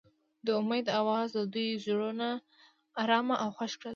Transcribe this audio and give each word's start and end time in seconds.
د 0.45 0.47
امید 0.59 0.85
اواز 0.99 1.27
د 1.37 1.39
دوی 1.53 1.69
زړونه 1.85 2.27
ارامه 3.01 3.35
او 3.43 3.49
خوښ 3.57 3.71
کړل. 3.81 3.89